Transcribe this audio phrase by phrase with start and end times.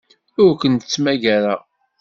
[0.43, 1.61] Ur kent-ttmagareɣ.